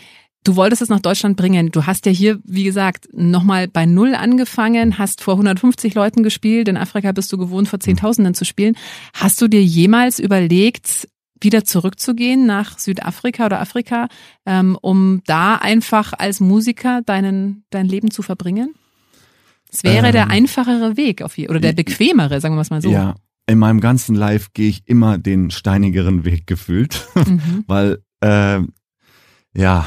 [0.45, 1.71] Du wolltest es nach Deutschland bringen.
[1.73, 6.69] Du hast ja hier, wie gesagt, nochmal bei Null angefangen, hast vor 150 Leuten gespielt.
[6.69, 8.77] In Afrika bist du gewohnt, vor Zehntausenden zu spielen.
[9.13, 11.09] Hast du dir jemals überlegt,
[11.41, 14.09] wieder zurückzugehen nach Südafrika oder Afrika,
[14.47, 18.75] ähm, um da einfach als Musiker deinen, dein Leben zu verbringen?
[19.71, 22.91] Es wäre ähm, der einfachere Weg auf oder der bequemere, sagen wir es mal so.
[22.91, 27.65] Ja, in meinem ganzen Life gehe ich immer den steinigeren Weg gefühlt, mhm.
[27.67, 28.61] weil äh,
[29.55, 29.87] ja,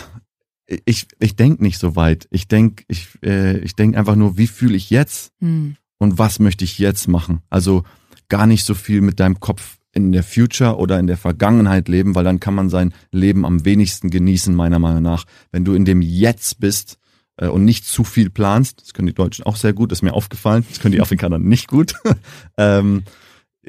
[0.85, 2.27] ich, ich denke nicht so weit.
[2.31, 5.75] Ich denke ich, äh, ich denk einfach nur, wie fühle ich jetzt mhm.
[5.97, 7.41] und was möchte ich jetzt machen.
[7.49, 7.83] Also
[8.29, 12.15] gar nicht so viel mit deinem Kopf in der Future oder in der Vergangenheit leben,
[12.15, 15.25] weil dann kann man sein Leben am wenigsten genießen, meiner Meinung nach.
[15.51, 16.97] Wenn du in dem Jetzt bist
[17.37, 20.03] äh, und nicht zu viel planst, das können die Deutschen auch sehr gut, das ist
[20.03, 21.93] mir aufgefallen, das können die Afrikaner nicht gut,
[22.57, 23.03] ähm,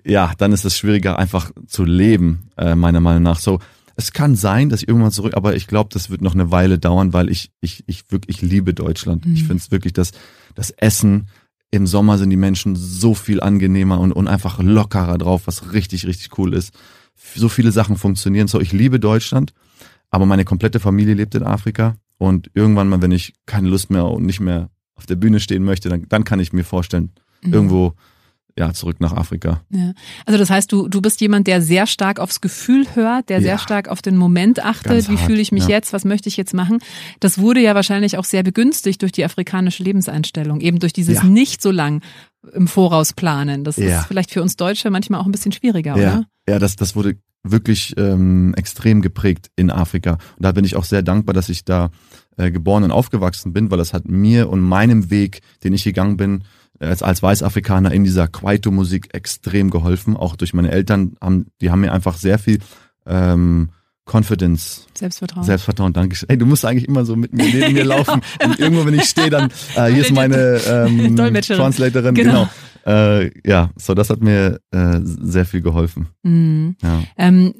[0.05, 3.39] ja, dann ist es schwieriger einfach zu leben, äh, meiner Meinung nach.
[3.39, 3.59] So,
[3.97, 6.79] es kann sein, dass ich irgendwann zurück, aber ich glaube, das wird noch eine Weile
[6.79, 9.27] dauern, weil ich, ich, ich wirklich ich liebe Deutschland.
[9.27, 9.35] Mhm.
[9.35, 10.13] Ich finde es wirklich, dass
[10.55, 11.29] das Essen,
[11.73, 16.07] im Sommer sind die Menschen so viel angenehmer und, und einfach lockerer drauf, was richtig,
[16.07, 16.75] richtig cool ist.
[17.35, 18.47] So viele Sachen funktionieren.
[18.47, 19.55] So, ich liebe Deutschland,
[20.11, 21.97] aber meine komplette Familie lebt in Afrika.
[22.19, 25.65] Und irgendwann mal, wenn ich keine Lust mehr und nicht mehr auf der Bühne stehen
[25.65, 27.11] möchte, dann, dann kann ich mir vorstellen,
[27.43, 27.55] mhm.
[27.55, 27.95] irgendwo
[28.59, 29.63] ja, zurück nach Afrika.
[29.71, 29.93] Ja.
[30.27, 33.43] Also das heißt, du, du bist jemand, der sehr stark aufs Gefühl hört, der ja.
[33.43, 35.71] sehr stark auf den Moment achtet, wie fühle ich mich ja.
[35.71, 36.79] jetzt, was möchte ich jetzt machen.
[37.21, 41.63] Das wurde ja wahrscheinlich auch sehr begünstigt durch die afrikanische Lebenseinstellung, eben durch dieses nicht
[41.63, 42.03] so lang
[42.53, 43.65] im Voraus planen.
[43.65, 46.15] Das ist vielleicht für uns Deutsche manchmal auch ein bisschen schwieriger, ja.
[46.15, 46.27] oder?
[46.49, 50.13] Ja, das, das wurde wirklich ähm, extrem geprägt in Afrika.
[50.13, 51.91] Und da bin ich auch sehr dankbar, dass ich da
[52.37, 56.17] äh, geboren und aufgewachsen bin, weil das hat mir und meinem Weg, den ich gegangen
[56.17, 56.45] bin,
[56.83, 60.17] als, als Weißafrikaner in dieser Kwaito-Musik extrem geholfen.
[60.17, 62.59] Auch durch meine Eltern haben, die haben mir einfach sehr viel
[63.07, 63.71] ähm,
[64.05, 64.87] Confidence.
[64.95, 65.45] Selbstvertrauen.
[65.45, 66.17] Selbstvertrauen, danke.
[66.29, 68.21] Ey, du musst eigentlich immer so mit mir neben mir laufen.
[68.45, 72.15] Und irgendwo, wenn ich stehe, dann, äh, hier ist meine ähm, Translatorin.
[72.15, 72.33] Genau.
[72.33, 72.51] genau.
[72.85, 76.09] Äh, ja, so das hat mir äh, sehr viel geholfen.
[76.25, 76.77] Mhm.
[76.83, 77.03] Ja.
[77.17, 77.55] Ähm,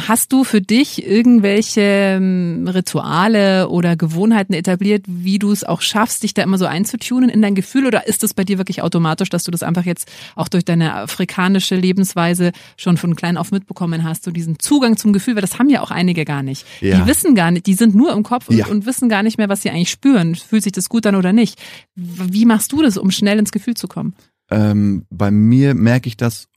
[0.00, 6.22] Hast du für dich irgendwelche ähm, Rituale oder Gewohnheiten etabliert, wie du es auch schaffst,
[6.22, 7.86] dich da immer so einzutunen in dein Gefühl?
[7.86, 10.94] Oder ist es bei dir wirklich automatisch, dass du das einfach jetzt auch durch deine
[10.94, 15.34] afrikanische Lebensweise schon von klein auf mitbekommen hast, so diesen Zugang zum Gefühl?
[15.34, 16.66] Weil das haben ja auch einige gar nicht.
[16.82, 16.98] Ja.
[17.00, 18.66] Die wissen gar nicht, die sind nur im Kopf und, ja.
[18.66, 20.34] und wissen gar nicht mehr, was sie eigentlich spüren.
[20.34, 21.58] Fühlt sich das gut an oder nicht?
[21.94, 24.14] Wie machst du das, um schnell ins Gefühl zu kommen?
[24.50, 26.49] Ähm, bei mir merke ich das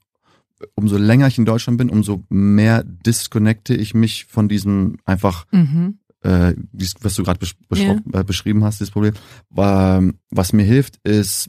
[0.74, 5.98] umso länger ich in Deutschland bin, umso mehr disconnecte ich mich von diesem einfach, mhm.
[6.22, 6.54] äh,
[7.00, 8.00] was du gerade besch yeah.
[8.12, 9.14] äh, beschrieben hast, dieses Problem.
[9.50, 11.48] Was mir hilft, ist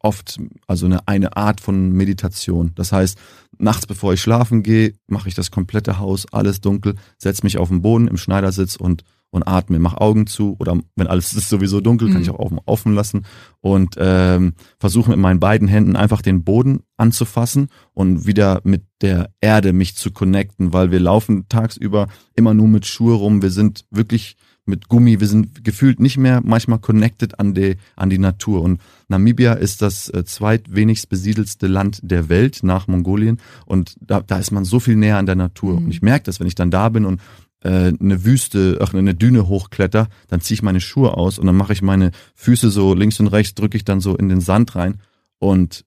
[0.00, 2.72] oft also eine, eine Art von Meditation.
[2.74, 3.18] Das heißt,
[3.58, 7.68] nachts bevor ich schlafen gehe, mache ich das komplette Haus, alles dunkel, setze mich auf
[7.68, 9.02] den Boden im Schneidersitz und
[9.34, 12.22] und atme, mach Augen zu oder wenn alles ist sowieso dunkel, kann mhm.
[12.22, 13.26] ich auch offen lassen
[13.60, 19.30] und ähm, versuche mit meinen beiden Händen einfach den Boden anzufassen und wieder mit der
[19.40, 23.86] Erde mich zu connecten, weil wir laufen tagsüber immer nur mit Schuhe rum, wir sind
[23.90, 28.62] wirklich mit Gummi, wir sind gefühlt nicht mehr manchmal connected an die, an die Natur.
[28.62, 33.40] Und Namibia ist das äh, zweitwenigst besiedelste Land der Welt nach Mongolien.
[33.66, 35.78] Und da, da ist man so viel näher an der Natur.
[35.78, 35.86] Mhm.
[35.86, 37.20] Und ich merke das, wenn ich dann da bin und
[37.68, 41.72] eine Wüste, ach, eine Düne hochkletter, dann ziehe ich meine Schuhe aus und dann mache
[41.72, 45.00] ich meine Füße so links und rechts, drücke ich dann so in den Sand rein
[45.38, 45.84] und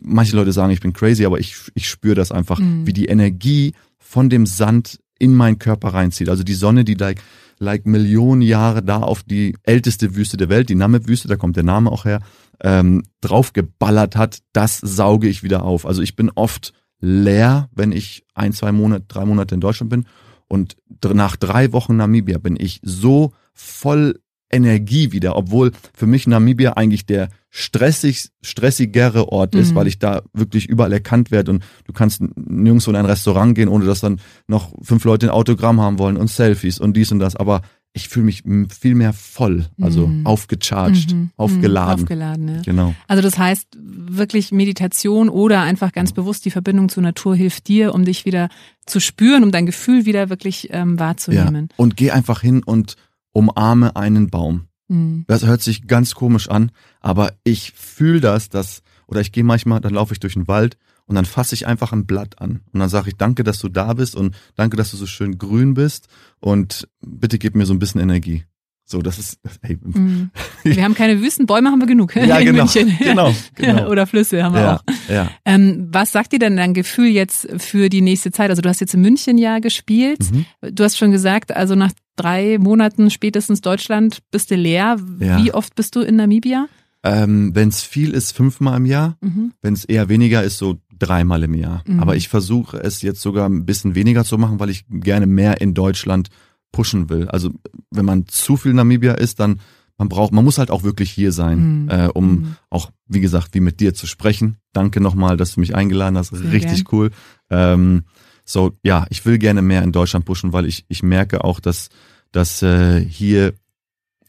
[0.00, 2.86] manche Leute sagen, ich bin crazy, aber ich, ich spüre das einfach, mhm.
[2.86, 6.28] wie die Energie von dem Sand in meinen Körper reinzieht.
[6.28, 7.20] Also die Sonne, die like,
[7.58, 11.64] like Millionen Jahre da auf die älteste Wüste der Welt, die Namib-Wüste, da kommt der
[11.64, 12.20] Name auch her,
[12.62, 15.84] ähm, draufgeballert hat, das sauge ich wieder auf.
[15.84, 20.06] Also ich bin oft leer, wenn ich ein, zwei Monate, drei Monate in Deutschland bin
[20.48, 26.72] und nach drei Wochen Namibia bin ich so voll Energie wieder, obwohl für mich Namibia
[26.72, 29.74] eigentlich der stressig, stressigere Ort ist, Mhm.
[29.74, 33.68] weil ich da wirklich überall erkannt werde und du kannst nirgendwo in ein Restaurant gehen,
[33.68, 37.18] ohne dass dann noch fünf Leute ein Autogramm haben wollen und Selfies und dies und
[37.18, 37.36] das.
[37.36, 37.60] Aber
[37.98, 38.42] ich fühle mich
[38.80, 40.24] viel mehr voll, also Mhm.
[40.26, 41.30] aufgecharged, Mhm.
[41.36, 41.96] aufgeladen.
[41.96, 42.02] Mhm.
[42.04, 42.62] Aufgeladen, ja.
[42.62, 42.94] Genau.
[43.08, 47.94] Also das heißt, wirklich Meditation oder einfach ganz bewusst die Verbindung zur Natur hilft dir,
[47.94, 48.48] um dich wieder
[48.86, 51.00] zu spüren, um dein Gefühl wieder wirklich ähm, Ja.
[51.00, 51.68] wahrzunehmen.
[51.76, 52.96] Und geh einfach hin und
[53.32, 54.66] umarme einen Baum.
[54.88, 55.24] Mhm.
[55.26, 59.80] Das hört sich ganz komisch an, aber ich fühle das, dass, oder ich gehe manchmal,
[59.80, 62.60] dann laufe ich durch den Wald und dann fasse ich einfach ein Blatt an.
[62.72, 65.38] Und dann sage ich, danke, dass du da bist und danke, dass du so schön
[65.38, 66.06] grün bist
[66.38, 68.44] und bitte gib mir so ein bisschen Energie.
[68.90, 70.30] So, das ist, hey, Mhm.
[70.64, 72.96] Wir haben keine Wüsten, Bäume haben wir genug Ja, in genau, München.
[72.98, 73.90] genau, genau.
[73.90, 74.82] oder Flüsse haben wir ja, auch.
[75.10, 75.30] ja.
[75.44, 78.48] Ähm, was sagt dir denn dein Gefühl jetzt für die nächste Zeit?
[78.48, 80.20] Also du hast jetzt in München ja gespielt.
[80.32, 80.46] Mhm.
[80.62, 84.96] Du hast schon gesagt, also nach drei Monaten spätestens Deutschland bist du leer.
[85.20, 85.42] Ja.
[85.42, 86.66] Wie oft bist du in Namibia?
[87.04, 89.16] Ähm, Wenn es viel ist, fünfmal im Jahr.
[89.20, 89.52] Mhm.
[89.62, 91.82] Wenn es eher weniger ist, so dreimal im Jahr.
[91.86, 92.00] Mhm.
[92.00, 95.60] Aber ich versuche es jetzt sogar ein bisschen weniger zu machen, weil ich gerne mehr
[95.60, 96.28] in Deutschland
[96.72, 97.28] pushen will.
[97.28, 97.50] Also
[97.90, 99.60] wenn man zu viel Namibia ist, dann
[99.96, 101.88] man braucht, man muss halt auch wirklich hier sein, Mhm.
[101.88, 102.56] äh, um Mhm.
[102.70, 104.56] auch, wie gesagt, wie mit dir zu sprechen.
[104.72, 106.28] Danke nochmal, dass du mich eingeladen hast.
[106.30, 107.10] Sehr Richtig cool.
[107.50, 108.04] Ähm,
[108.44, 111.88] so, ja, ich will gerne mehr in Deutschland pushen, weil ich, ich merke auch, dass,
[112.32, 113.54] dass äh, hier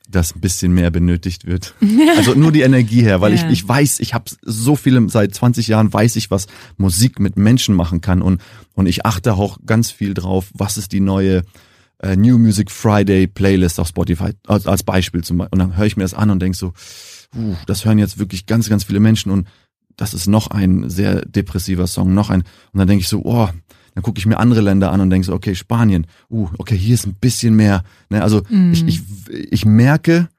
[0.09, 1.73] das ein bisschen mehr benötigt wird.
[2.17, 3.45] Also nur die Energie her, weil Ja.
[3.45, 7.37] ich, ich weiß, ich habe so viele, seit 20 Jahren weiß ich, was Musik mit
[7.37, 8.41] Menschen machen kann und,
[8.73, 11.43] und ich achte auch ganz viel drauf, was ist die neue
[12.01, 15.51] äh, New Music Friday Playlist auf Spotify, als, als Beispiel zum Beispiel.
[15.53, 16.73] Und dann höre ich mir das an und denk so,
[17.35, 19.47] uh, das hören jetzt wirklich ganz, ganz viele Menschen und
[19.97, 22.41] das ist noch ein sehr depressiver Song, noch ein,
[22.71, 23.49] und dann denke ich so, oh,
[23.95, 26.93] dann gucke ich mir andere Länder an und denke so, okay, Spanien, uh, okay, hier
[26.93, 28.73] ist ein bisschen mehr, ne, also Mhm.
[28.73, 29.01] ich, ich,
[29.51, 30.29] ich merke,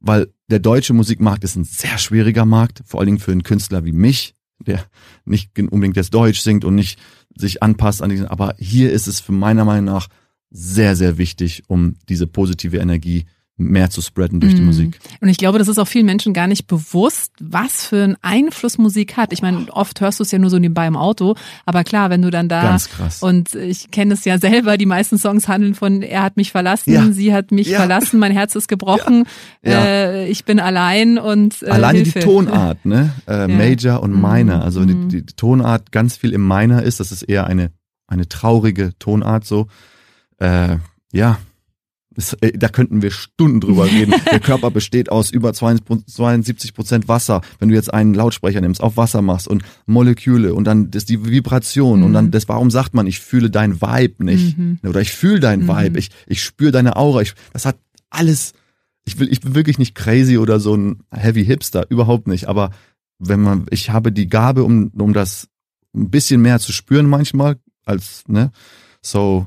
[0.00, 3.84] weil der deutsche Musikmarkt ist ein sehr schwieriger Markt, vor allen Dingen für einen Künstler
[3.84, 4.34] wie mich,
[4.66, 4.84] der
[5.24, 6.98] nicht unbedingt jetzt Deutsch singt und nicht
[7.34, 10.08] sich anpasst an diesen, aber hier ist es für meiner Meinung nach
[10.50, 13.24] sehr, sehr wichtig, um diese positive Energie
[13.70, 14.66] mehr zu spreaden durch die Mhm.
[14.66, 14.98] Musik.
[15.20, 18.78] Und ich glaube, das ist auch vielen Menschen gar nicht bewusst, was für einen Einfluss
[18.78, 19.32] Musik hat.
[19.32, 21.34] Ich meine, oft hörst du es ja nur so nebenbei im Auto,
[21.66, 23.22] aber klar, wenn du dann da Ganz krass.
[23.22, 26.92] und ich kenne es ja selber, die meisten Songs handeln von er hat mich verlassen,
[26.92, 27.10] Ja.
[27.12, 27.78] sie hat mich Ja.
[27.78, 29.24] verlassen, mein Herz ist gebrochen,
[29.64, 29.84] Ja.
[29.84, 32.18] Äh, ich bin allein und äh, Alleine Hilfe.
[32.20, 33.12] die Tonart, ne?
[33.26, 34.20] Äh, Major und Mhm.
[34.22, 34.62] Minor.
[34.62, 35.08] Also Mhm.
[35.08, 37.70] die, die Tonart ganz viel im Minor ist, das ist eher eine,
[38.06, 39.66] eine traurige Tonart so.
[40.38, 40.76] Äh,
[41.12, 41.38] ja,
[42.54, 44.14] da könnten wir Stunden drüber reden.
[44.30, 47.40] Der Körper besteht aus über 72 Prozent Wasser.
[47.58, 51.24] Wenn du jetzt einen Lautsprecher nimmst, auf Wasser machst und Moleküle und dann das die
[51.24, 52.04] Vibration Mhm.
[52.06, 54.56] und dann das, warum sagt man, ich fühle dein Vibe nicht?
[54.58, 54.78] Mhm.
[54.86, 55.68] Oder ich fühle dein Mhm.
[55.68, 57.22] Vibe, ich, ich spüre deine Aura.
[57.22, 57.78] Ich, das hat
[58.10, 58.52] alles.
[59.04, 62.46] Ich will, ich bin wirklich nicht crazy oder so ein Heavy Hipster, überhaupt nicht.
[62.48, 62.70] Aber
[63.18, 65.48] wenn man, ich habe die Gabe, um, um das
[65.94, 68.52] ein bisschen mehr zu spüren manchmal, als, ne,
[69.00, 69.46] so,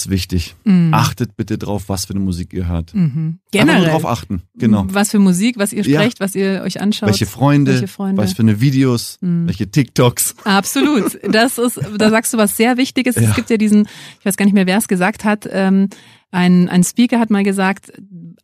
[0.00, 0.54] ist wichtig.
[0.64, 0.92] Mhm.
[0.94, 2.94] Achtet bitte drauf, was für eine Musik ihr hört.
[2.94, 3.00] Mhm.
[3.02, 3.90] Einfach nur Generell.
[3.90, 4.86] drauf achten, genau.
[4.90, 6.00] Was für Musik, was ihr Ja.
[6.00, 7.08] sprecht, was ihr euch anschaut.
[7.08, 8.22] Welche Freunde, welche Freunde.
[8.22, 9.46] was für eine Videos, Mhm.
[9.46, 10.34] welche TikToks.
[10.44, 11.18] Absolut.
[11.30, 13.16] Das ist, da sagst du was sehr Wichtiges.
[13.16, 13.22] Ja.
[13.30, 13.88] Es gibt ja diesen,
[14.20, 15.88] ich weiß gar nicht mehr, wer es gesagt hat, ähm,
[16.30, 17.92] ein, ein Speaker hat mal gesagt,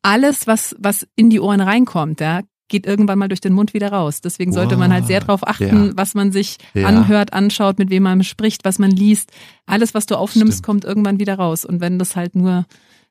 [0.03, 3.93] alles, was, was in die Ohren reinkommt, ja, geht irgendwann mal durch den Mund wieder
[3.93, 4.21] raus.
[4.23, 5.27] Deswegen sollte man halt sehr Wow.
[5.27, 5.93] darauf achten, Ja.
[5.95, 6.87] was man sich Ja.
[6.87, 9.31] anhört, anschaut, mit wem man spricht, was man liest.
[9.67, 10.67] Alles, was du aufnimmst, Stimmt.
[10.67, 11.65] kommt irgendwann wieder raus.
[11.65, 12.65] Und wenn das halt nur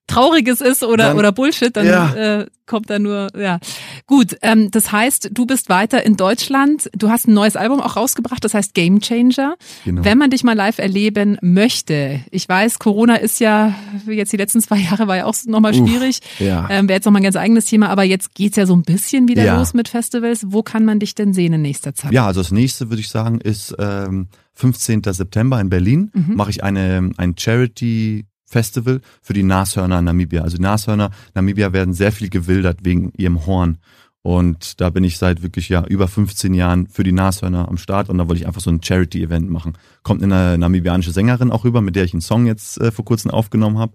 [0.07, 2.13] Trauriges ist oder, Dann- oder Bullshit, dann Ja.
[2.41, 3.59] äh, kommt da nur, ja.
[4.07, 6.89] Gut, ähm, das heißt, du bist weiter in Deutschland.
[6.97, 9.55] Du hast ein neues Album auch rausgebracht, das heißt Game Changer.
[9.85, 10.03] Genau.
[10.03, 13.73] Wenn man dich mal live erleben möchte, ich weiß, Corona ist ja,
[14.05, 16.19] jetzt die letzten zwei Jahre war ja auch nochmal schwierig.
[16.39, 16.67] ja.
[16.69, 19.27] Ähm, Wäre jetzt nochmal ein ganz eigenes Thema, aber jetzt geht's ja so ein bisschen
[19.27, 19.57] wieder Ja.
[19.57, 20.45] los mit Festivals.
[20.47, 22.11] Wo kann man dich denn sehen in nächster Zeit?
[22.13, 25.01] Ja, also das nächste würde ich sagen ist ähm, 15.
[25.05, 26.35] September in Berlin Mhm.
[26.35, 30.41] mache ich eine ein Charity Festival für die Nashörner in Namibia.
[30.41, 33.77] Also Nashörner Namibia werden sehr viel gewildert wegen ihrem Horn.
[34.23, 38.09] Und da bin ich seit wirklich ja über 15 Jahren für die Nashörner am Start
[38.09, 39.77] und da wollte ich einfach so ein Charity-Event machen.
[40.03, 43.31] Kommt eine namibianische Sängerin auch rüber, mit der ich einen Song jetzt äh, vor kurzem
[43.31, 43.93] aufgenommen habe.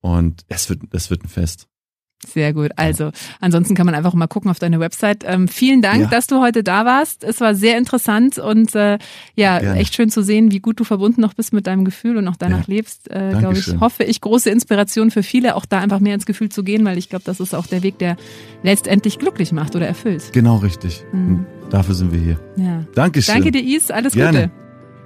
[0.00, 1.66] Und es wird, es wird ein Fest.
[2.26, 2.72] Sehr gut.
[2.76, 5.24] Also, ansonsten kann man einfach mal gucken auf deine Website.
[5.24, 6.06] Ähm, vielen Dank, Ja.
[6.08, 7.22] dass du heute da warst.
[7.22, 8.98] Es war sehr interessant und äh,
[9.36, 9.78] ja, Gerne.
[9.78, 12.36] echt schön zu sehen, wie gut du verbunden noch bist mit deinem Gefühl und auch
[12.36, 12.74] danach Ja.
[12.74, 13.08] lebst.
[13.10, 16.48] Äh, glaube ich, hoffe ich, große Inspiration für viele, auch da einfach mehr ins Gefühl
[16.48, 18.16] zu gehen, weil ich glaube, das ist auch der Weg, der
[18.64, 20.32] letztendlich glücklich macht oder erfüllt.
[20.32, 21.04] Genau richtig.
[21.12, 21.46] Mhm.
[21.70, 22.40] Dafür sind wir hier.
[22.56, 22.84] Ja.
[22.94, 23.34] Dankeschön.
[23.36, 23.90] Danke dir, Is.
[23.92, 24.48] Alles Gerne.
[24.48, 24.67] Gute.